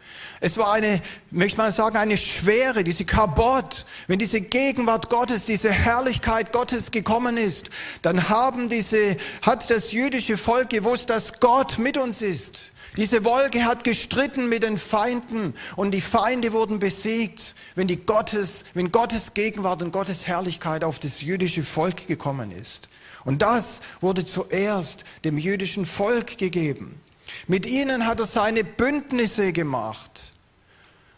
[0.41, 3.85] Es war eine, möchte man sagen, eine Schwere, diese Kabot.
[4.07, 7.69] Wenn diese Gegenwart Gottes, diese Herrlichkeit Gottes gekommen ist,
[8.01, 12.71] dann haben diese, hat das jüdische Volk gewusst, dass Gott mit uns ist.
[12.95, 18.65] Diese Wolke hat gestritten mit den Feinden und die Feinde wurden besiegt, wenn, die Gottes,
[18.73, 22.89] wenn Gottes Gegenwart und Gottes Herrlichkeit auf das jüdische Volk gekommen ist.
[23.25, 26.99] Und das wurde zuerst dem jüdischen Volk gegeben.
[27.47, 30.28] Mit ihnen hat er seine Bündnisse gemacht.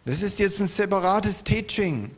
[0.03, 2.09] Das ist jetzt ein separates Teaching.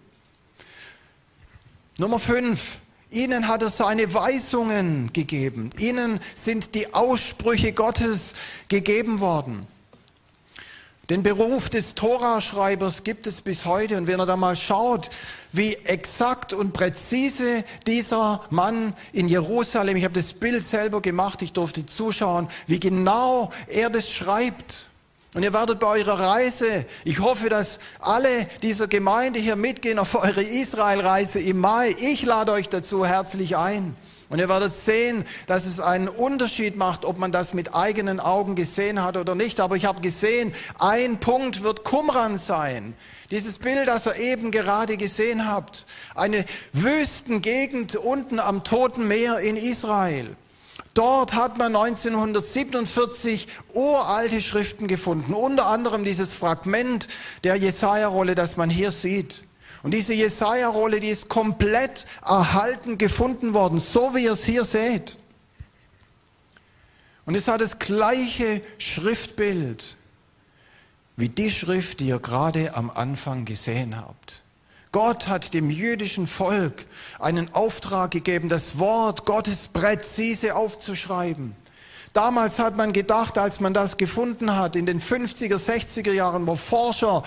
[1.97, 2.77] Nummer fünf.
[3.09, 5.69] Ihnen hat er seine Weisungen gegeben.
[5.77, 8.33] Ihnen sind die Aussprüche Gottes
[8.69, 9.67] gegeben worden.
[11.09, 13.97] Den Beruf des Toraschreibers gibt es bis heute.
[13.97, 15.09] Und wenn er da mal schaut,
[15.51, 21.51] wie exakt und präzise dieser Mann in Jerusalem, ich habe das Bild selber gemacht, ich
[21.51, 24.87] durfte zuschauen, wie genau er das schreibt.
[25.33, 30.13] Und ihr werdet bei eurer Reise, ich hoffe, dass alle dieser Gemeinde hier mitgehen auf
[30.13, 31.95] eure Israelreise im Mai.
[31.99, 33.95] Ich lade euch dazu herzlich ein.
[34.29, 38.55] Und ihr werdet sehen, dass es einen Unterschied macht, ob man das mit eigenen Augen
[38.55, 39.59] gesehen hat oder nicht.
[39.59, 42.93] Aber ich habe gesehen, ein Punkt wird Qumran sein.
[43.31, 45.87] Dieses Bild, das ihr eben gerade gesehen habt.
[46.13, 50.35] Eine Wüstengegend unten am Toten Meer in Israel.
[50.93, 57.07] Dort hat man 1947 uralte Schriften gefunden, unter anderem dieses Fragment
[57.43, 59.45] der Jesaja-Rolle, das man hier sieht.
[59.81, 65.17] Und diese Jesaja-Rolle, die ist komplett erhalten gefunden worden, so wie ihr es hier seht.
[67.25, 69.97] Und es hat das gleiche Schriftbild
[71.15, 74.42] wie die Schrift, die ihr gerade am Anfang gesehen habt.
[74.93, 76.85] Gott hat dem jüdischen Volk
[77.19, 81.55] einen Auftrag gegeben, das Wort Gottes präzise aufzuschreiben.
[82.13, 86.55] Damals hat man gedacht, als man das gefunden hat, in den 50er, 60er Jahren, wo
[86.55, 87.23] Forscher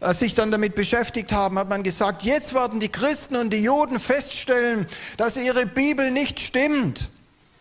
[0.00, 3.62] äh, sich dann damit beschäftigt haben, hat man gesagt, jetzt werden die Christen und die
[3.62, 4.86] Juden feststellen,
[5.18, 7.10] dass ihre Bibel nicht stimmt.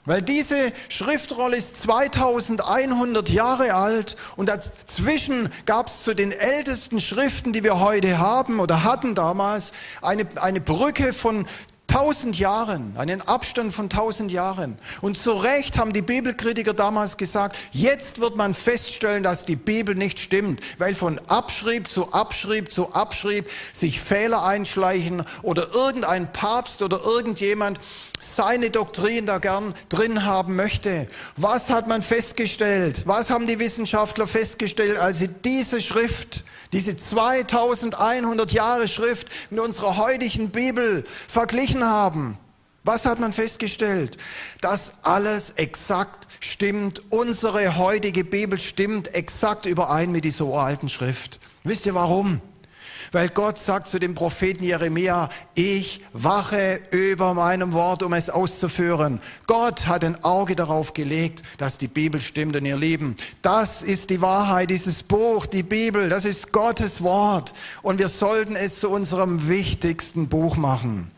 [0.04, 7.54] Weil diese Schriftrolle ist 2100 Jahre alt und dazwischen gab es zu den ältesten Schriften,
[7.54, 11.46] die wir heute haben oder hatten damals, eine, eine Brücke von
[11.92, 14.78] tausend Jahren, einen Abstand von tausend Jahren.
[15.02, 19.94] Und zu Recht haben die Bibelkritiker damals gesagt, jetzt wird man feststellen, dass die Bibel
[19.94, 26.82] nicht stimmt, weil von Abschrieb zu Abschrieb zu Abschrieb sich Fehler einschleichen oder irgendein Papst
[26.82, 27.78] oder irgendjemand
[28.22, 31.08] seine Doktrin da gern drin haben möchte.
[31.36, 33.04] Was hat man festgestellt?
[33.06, 39.98] Was haben die Wissenschaftler festgestellt, als sie diese Schrift diese 2100 Jahre Schrift mit unserer
[39.98, 42.38] heutigen Bibel verglichen haben.
[42.84, 44.18] Was hat man festgestellt?
[44.62, 47.04] Dass alles exakt stimmt.
[47.12, 51.40] Unsere heutige Bibel stimmt exakt überein mit dieser uralten Schrift.
[51.64, 52.42] Wisst ihr warum?
[53.14, 59.20] Weil Gott sagt zu dem Propheten Jeremia, ich wache über meinem Wort, um es auszuführen.
[59.48, 62.56] Gott hat ein Auge darauf gelegt, dass die Bibel stimmt.
[62.56, 67.54] Und ihr Lieben, das ist die Wahrheit, dieses Buch, die Bibel, das ist Gottes Wort.
[67.82, 71.12] Und wir sollten es zu unserem wichtigsten Buch machen.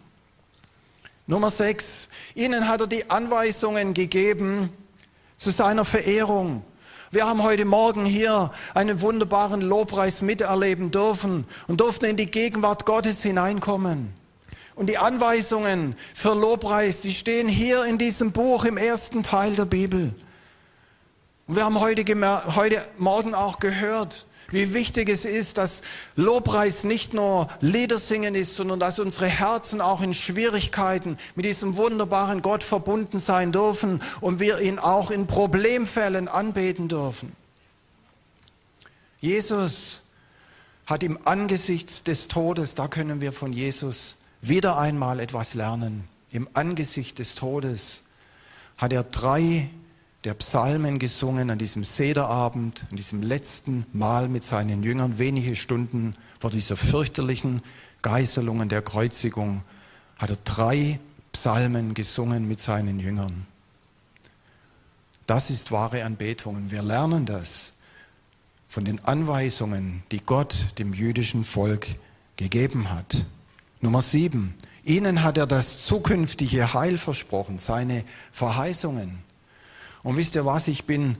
[1.27, 2.09] Nummer sechs.
[2.33, 4.73] Ihnen hat er die Anweisungen gegeben
[5.37, 6.63] zu seiner Verehrung.
[7.13, 12.87] Wir haben heute Morgen hier einen wunderbaren Lobpreis miterleben dürfen und durften in die Gegenwart
[12.87, 14.11] Gottes hineinkommen.
[14.73, 19.65] Und die Anweisungen für Lobpreis, die stehen hier in diesem Buch im ersten Teil der
[19.65, 20.15] Bibel.
[21.45, 22.03] Und wir haben heute,
[22.55, 25.81] heute Morgen auch gehört, wie wichtig es ist, dass
[26.15, 32.41] Lobpreis nicht nur Liedersingen ist, sondern dass unsere Herzen auch in Schwierigkeiten mit diesem wunderbaren
[32.41, 37.33] Gott verbunden sein dürfen und wir ihn auch in Problemfällen anbeten dürfen.
[39.21, 40.01] Jesus
[40.85, 46.07] hat im Angesicht des Todes, da können wir von Jesus wieder einmal etwas lernen.
[46.31, 48.03] Im Angesicht des Todes
[48.77, 49.69] hat er drei
[50.23, 56.13] der Psalmen gesungen an diesem Sederabend, an diesem letzten Mal mit seinen Jüngern, wenige Stunden
[56.39, 57.61] vor dieser fürchterlichen
[58.01, 59.63] Geißelung und der Kreuzigung,
[60.17, 60.99] hat er drei
[61.33, 63.45] Psalmen gesungen mit seinen Jüngern.
[65.27, 67.73] Das ist wahre Anbetung und wir lernen das
[68.67, 71.87] von den Anweisungen, die Gott dem jüdischen Volk
[72.37, 73.25] gegeben hat.
[73.81, 74.55] Nummer sieben.
[74.83, 79.19] Ihnen hat er das zukünftige Heil versprochen, seine Verheißungen.
[80.03, 81.17] Und wisst ihr was, ich bin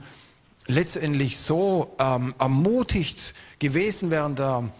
[0.66, 4.70] letztendlich so ähm, ermutigt gewesen während der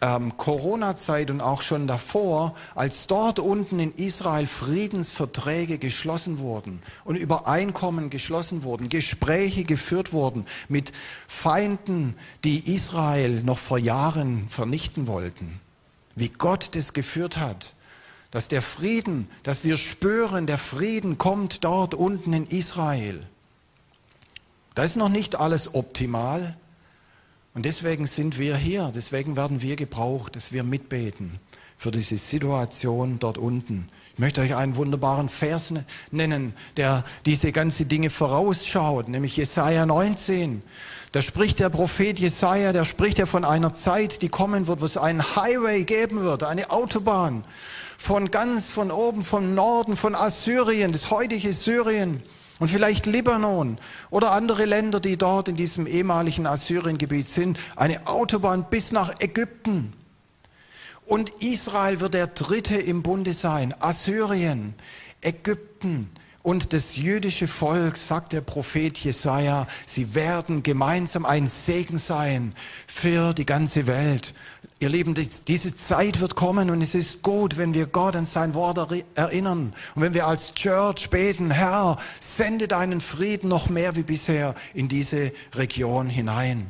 [0.00, 7.16] ähm, Corona-Zeit und auch schon davor, als dort unten in Israel Friedensverträge geschlossen wurden und
[7.16, 10.92] Übereinkommen geschlossen wurden, Gespräche geführt wurden mit
[11.28, 15.60] Feinden, die Israel noch vor Jahren vernichten wollten.
[16.16, 17.74] Wie Gott das geführt hat
[18.32, 23.28] dass der Frieden, dass wir spüren, der Frieden kommt dort unten in Israel.
[24.74, 26.56] Da ist noch nicht alles optimal.
[27.54, 31.38] Und deswegen sind wir hier, deswegen werden wir gebraucht, dass wir mitbeten
[31.76, 33.88] für diese Situation dort unten.
[34.14, 35.74] Ich möchte euch einen wunderbaren Vers
[36.10, 40.62] nennen, der diese ganze Dinge vorausschaut, nämlich Jesaja 19.
[41.10, 44.84] Da spricht der Prophet Jesaja, der spricht ja von einer Zeit, die kommen wird, wo
[44.86, 47.44] es einen Highway geben wird, eine Autobahn
[47.98, 52.22] von ganz von oben, vom Norden, von Assyrien, das heutige Syrien
[52.62, 53.76] und vielleicht Libanon
[54.08, 59.92] oder andere Länder, die dort in diesem ehemaligen Assyriengebiet sind, eine Autobahn bis nach Ägypten.
[61.04, 64.74] Und Israel wird der dritte im Bunde sein, Assyrien,
[65.22, 66.08] Ägypten,
[66.44, 72.52] und das jüdische Volk, sagt der Prophet Jesaja, sie werden gemeinsam ein Segen sein
[72.86, 74.34] für die ganze Welt.
[74.82, 78.52] Ihr Lieben, diese Zeit wird kommen und es ist gut, wenn wir Gott an sein
[78.52, 84.02] Wort erinnern und wenn wir als Church beten, Herr, sende deinen Frieden noch mehr wie
[84.02, 86.66] bisher in diese Region hinein.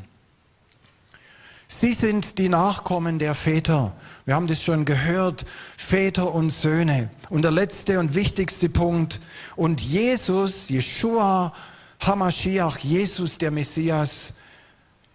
[1.69, 3.95] Sie sind die Nachkommen der Väter.
[4.27, 5.47] Wir haben das schon gehört,
[5.79, 7.09] Väter und Söhne.
[7.31, 9.21] Und der letzte und wichtigste Punkt.
[9.57, 11.55] Und Jesus, Jeshua,
[11.99, 14.35] Hamashiach, Jesus der Messias,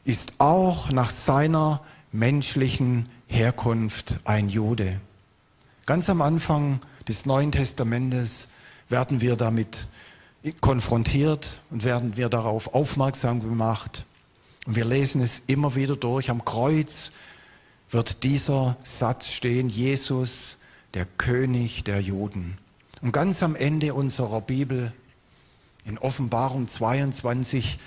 [0.04, 1.82] ist auch nach seiner
[2.18, 5.00] menschlichen Herkunft ein Jude.
[5.86, 8.50] Ganz am Anfang des Neuen Testamentes
[8.90, 9.88] werden wir damit
[10.60, 14.06] konfrontiert und werden wir darauf aufmerksam gemacht.
[14.66, 16.32] Und wir lesen es immer wieder durch.
[16.32, 17.12] Am Kreuz
[17.92, 20.58] wird dieser Satz stehen, Jesus,
[20.96, 22.58] der König der Juden.
[23.02, 24.92] Und ganz am Ende unserer Bibel,
[25.86, 27.78] in Offenbarung 22,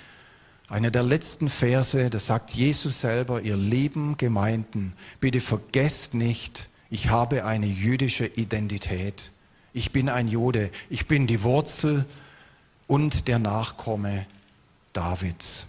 [0.71, 7.09] einer der letzten Verse, da sagt Jesus selber, ihr lieben Gemeinden, bitte vergesst nicht, ich
[7.09, 9.31] habe eine jüdische Identität.
[9.73, 12.05] Ich bin ein Jude, ich bin die Wurzel
[12.87, 14.25] und der Nachkomme
[14.93, 15.67] Davids.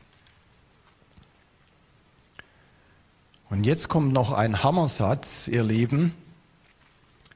[3.50, 6.14] Und jetzt kommt noch ein Hammersatz, ihr Lieben.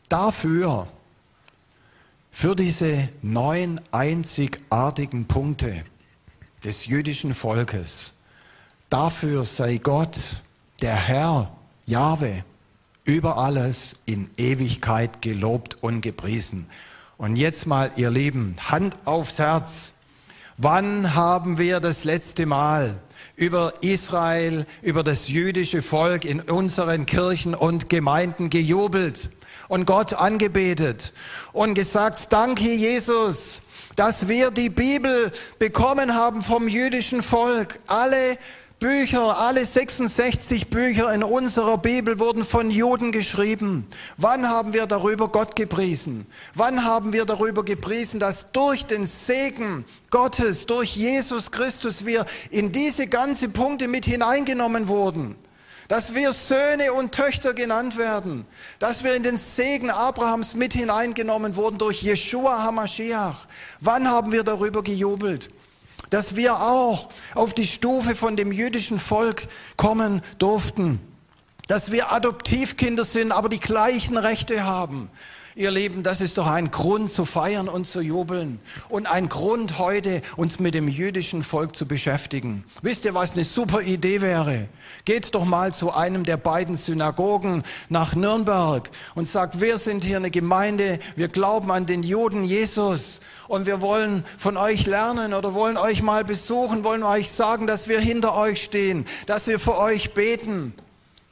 [0.09, 0.87] Dafür,
[2.31, 5.83] für diese neun einzigartigen Punkte
[6.67, 8.15] des jüdischen Volkes,
[8.91, 10.43] dafür sei Gott,
[10.81, 11.57] der Herr,
[11.87, 12.45] Jahwe,
[13.05, 16.67] über alles in Ewigkeit gelobt und gepriesen.
[17.19, 19.93] Und jetzt mal, ihr Lieben, Hand aufs Herz.
[20.57, 23.01] Wann haben wir das letzte Mal
[23.37, 29.31] über Israel, über das jüdische Volk in unseren Kirchen und Gemeinden gejubelt
[29.69, 31.13] und Gott angebetet
[31.53, 33.63] und gesagt, danke Jesus,
[33.97, 37.81] dass wir die Bibel bekommen haben vom jüdischen Volk.
[37.87, 38.39] Alle
[38.79, 43.87] Bücher, alle 66 Bücher in unserer Bibel wurden von Juden geschrieben.
[44.19, 46.27] Wann haben wir darüber Gott gepriesen?
[46.55, 52.71] Wann haben wir darüber gepriesen, dass durch den Segen Gottes, durch Jesus Christus wir in
[52.71, 55.37] diese ganzen Punkte mit hineingenommen wurden?
[55.89, 58.45] Dass wir Söhne und Töchter genannt werden,
[58.79, 63.47] dass wir in den Segen Abrahams mit hineingenommen wurden durch Jeshua Hamashiach.
[63.81, 65.51] Wann haben wir darüber gejubelt?
[66.11, 71.01] dass wir auch auf die Stufe von dem jüdischen Volk kommen durften,
[71.69, 75.11] dass wir Adoptivkinder sind, aber die gleichen Rechte haben.
[75.59, 79.79] Ihr Lieben, das ist doch ein Grund zu feiern und zu jubeln und ein Grund
[79.79, 82.63] heute, uns mit dem jüdischen Volk zu beschäftigen.
[82.83, 84.69] Wisst ihr, was eine super Idee wäre?
[85.07, 90.19] Geht doch mal zu einem der beiden Synagogen nach Nürnberg und sagt, wir sind hier
[90.19, 95.55] eine Gemeinde, wir glauben an den Juden Jesus und wir wollen von euch lernen oder
[95.55, 99.79] wollen euch mal besuchen, wollen euch sagen, dass wir hinter euch stehen, dass wir für
[99.79, 100.75] euch beten.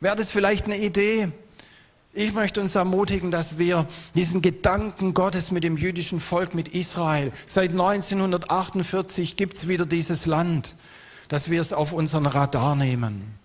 [0.01, 1.31] Wäre das vielleicht eine Idee?
[2.17, 7.33] Ich möchte uns ermutigen, dass wir diesen Gedanken Gottes mit dem jüdischen Volk, mit Israel,
[7.45, 10.77] seit 1948 gibt's wieder dieses Land,
[11.27, 13.37] dass wir es auf unseren Radar nehmen.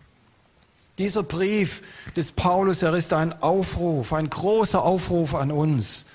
[1.00, 1.82] Dieser Brief
[2.16, 6.06] des Paulus, er ist ein Aufruf, ein großer Aufruf an uns,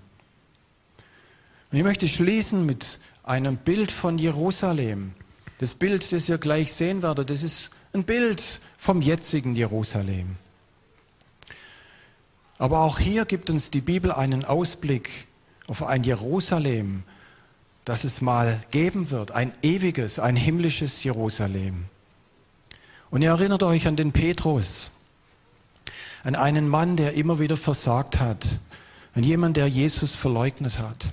[1.70, 5.12] Und ich möchte schließen mit einem Bild von Jerusalem.
[5.58, 10.36] Das Bild, das ihr gleich sehen werdet, das ist ein Bild vom jetzigen Jerusalem.
[12.58, 15.26] Aber auch hier gibt uns die Bibel einen Ausblick
[15.66, 17.02] auf ein Jerusalem,
[17.84, 21.84] das es mal geben wird, ein ewiges, ein himmlisches Jerusalem.
[23.10, 24.90] Und ihr erinnert euch an den Petrus,
[26.22, 28.60] an einen Mann, der immer wieder versagt hat,
[29.14, 31.12] an jemanden, der Jesus verleugnet hat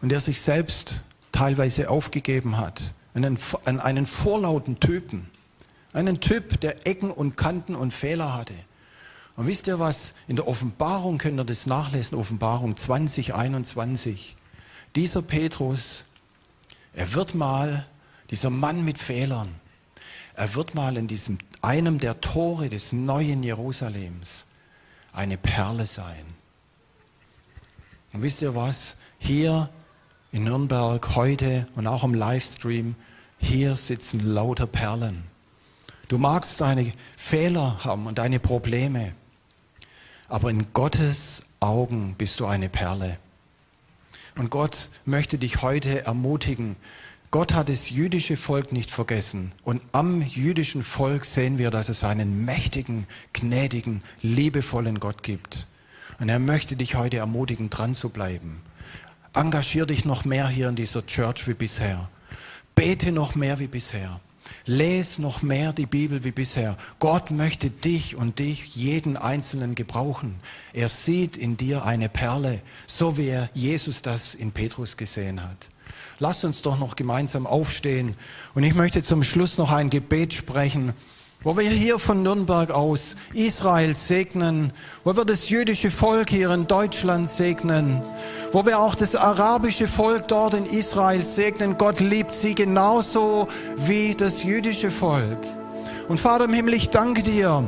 [0.00, 1.02] und der sich selbst
[1.32, 5.30] teilweise aufgegeben hat, an einen, einen vorlauten Typen,
[5.92, 8.54] einen Typ, der Ecken und Kanten und Fehler hatte.
[9.36, 10.14] Und wisst ihr was?
[10.28, 14.36] In der Offenbarung könnt ihr das nachlesen, Offenbarung 2021.
[14.94, 16.04] Dieser Petrus,
[16.92, 17.86] er wird mal,
[18.30, 19.54] dieser Mann mit Fehlern,
[20.34, 24.46] er wird mal in diesem, einem der Tore des neuen Jerusalems
[25.12, 26.24] eine Perle sein.
[28.12, 28.96] Und wisst ihr was?
[29.18, 29.70] Hier
[30.32, 32.94] in Nürnberg heute und auch im Livestream,
[33.38, 35.24] hier sitzen lauter Perlen.
[36.08, 39.14] Du magst deine Fehler haben und deine Probleme,
[40.32, 43.18] aber in Gottes Augen bist du eine Perle.
[44.38, 46.76] Und Gott möchte dich heute ermutigen.
[47.30, 49.52] Gott hat das jüdische Volk nicht vergessen.
[49.62, 55.66] Und am jüdischen Volk sehen wir, dass es einen mächtigen, gnädigen, liebevollen Gott gibt.
[56.18, 58.62] Und er möchte dich heute ermutigen, dran zu bleiben.
[59.34, 62.08] Engagier dich noch mehr hier in dieser Church wie bisher.
[62.74, 64.18] Bete noch mehr wie bisher.
[64.66, 66.76] Les noch mehr die Bibel wie bisher.
[66.98, 70.34] Gott möchte dich und dich, jeden Einzelnen gebrauchen.
[70.72, 75.70] Er sieht in dir eine Perle, so wie er Jesus das in Petrus gesehen hat.
[76.18, 78.14] Lasst uns doch noch gemeinsam aufstehen.
[78.54, 80.94] Und ich möchte zum Schluss noch ein Gebet sprechen
[81.44, 84.72] wo wir hier von Nürnberg aus Israel segnen,
[85.04, 88.02] wo wir das jüdische Volk hier in Deutschland segnen,
[88.52, 91.78] wo wir auch das arabische Volk dort in Israel segnen.
[91.78, 95.38] Gott liebt sie genauso wie das jüdische Volk.
[96.08, 97.64] Und Vater im Himmel, ich danke dir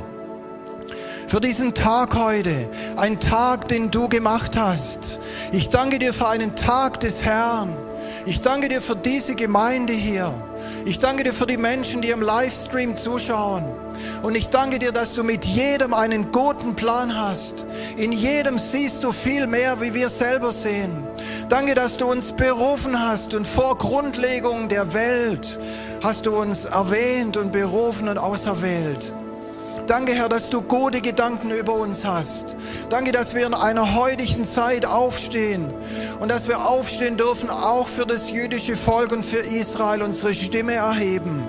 [1.26, 5.18] für diesen Tag heute, ein Tag, den du gemacht hast.
[5.52, 7.76] Ich danke dir für einen Tag des Herrn.
[8.26, 10.32] Ich danke dir für diese Gemeinde hier.
[10.86, 13.64] Ich danke dir für die Menschen, die im Livestream zuschauen.
[14.22, 17.66] Und ich danke dir, dass du mit jedem einen guten Plan hast.
[17.98, 21.06] In jedem siehst du viel mehr, wie wir selber sehen.
[21.50, 25.58] Danke, dass du uns berufen hast und vor Grundlegung der Welt
[26.02, 29.12] hast du uns erwähnt und berufen und auserwählt.
[29.86, 32.56] Danke, Herr, dass du gute Gedanken über uns hast.
[32.88, 35.70] Danke, dass wir in einer heutigen Zeit aufstehen
[36.20, 40.72] und dass wir aufstehen dürfen, auch für das jüdische Volk und für Israel unsere Stimme
[40.72, 41.44] erheben.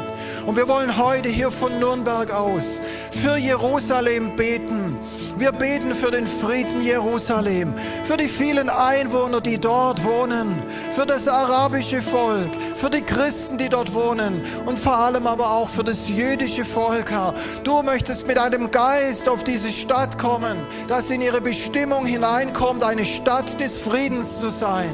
[0.46, 2.80] Und wir wollen heute hier von Nürnberg aus
[3.12, 4.98] für Jerusalem beten.
[5.38, 7.74] Wir beten für den Frieden Jerusalem,
[8.04, 13.70] für die vielen Einwohner, die dort wohnen, für das arabische Volk, für die Christen, die
[13.70, 17.34] dort wohnen und vor allem aber auch für das jüdische Volk, Herr.
[17.64, 23.06] Du möchtest mit einem Geist auf diese Stadt kommen, dass in ihre Bestimmung hineinkommt, eine
[23.06, 24.94] Stadt des Friedens zu sein.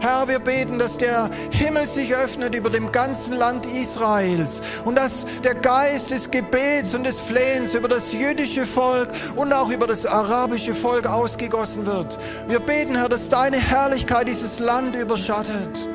[0.00, 5.26] Herr, wir beten, dass der Himmel sich öffnet über dem ganzen Land Israels und dass
[5.42, 10.04] der Geist des Gebets und des Flehens über das jüdische Volk und auch über das
[10.04, 12.18] arabische Volk ausgegossen wird.
[12.46, 15.88] Wir beten, Herr, dass deine Herrlichkeit dieses Land überschattet.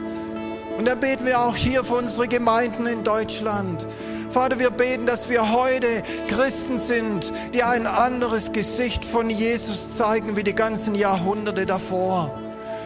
[0.77, 3.87] Und dann beten wir auch hier für unsere Gemeinden in Deutschland.
[4.31, 5.87] Vater, wir beten, dass wir heute
[6.27, 12.40] Christen sind, die ein anderes Gesicht von Jesus zeigen wie die ganzen Jahrhunderte davor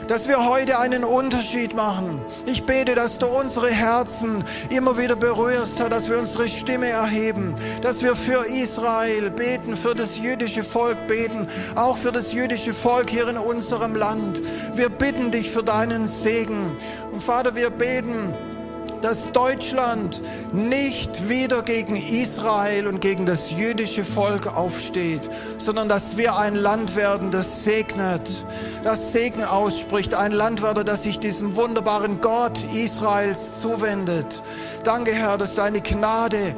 [0.07, 2.21] dass wir heute einen Unterschied machen.
[2.45, 7.55] Ich bete, dass du unsere Herzen immer wieder berührst, Herr, dass wir unsere Stimme erheben,
[7.81, 13.09] dass wir für Israel beten, für das jüdische Volk beten, auch für das jüdische Volk
[13.09, 14.41] hier in unserem Land.
[14.75, 16.71] Wir bitten dich für deinen Segen.
[17.11, 18.33] Und Vater, wir beten,
[19.05, 20.19] dass Deutschland
[20.51, 25.21] nicht wieder gegen Israel und gegen das jüdische Volk aufsteht,
[25.57, 28.43] sondern dass wir ein Land werden, das segnet,
[28.83, 34.41] das Segen ausspricht, ein Land werden, das sich diesem wunderbaren Gott Israels zuwendet.
[34.83, 36.55] Danke, Herr, dass deine Gnade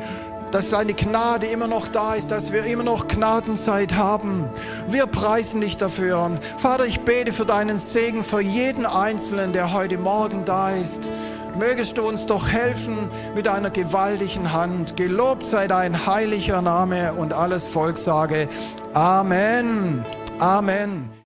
[0.49, 4.45] dass deine Gnade immer noch da ist, dass wir immer noch Gnadenzeit haben.
[4.87, 6.31] Wir preisen dich dafür.
[6.57, 11.09] Vater, ich bete für deinen Segen für jeden Einzelnen, der heute Morgen da ist.
[11.57, 14.95] Mögest du uns doch helfen mit einer gewaltigen Hand.
[14.95, 18.47] Gelobt sei dein heiliger Name und alles Volk sage
[18.93, 20.05] Amen.
[20.39, 21.09] Amen.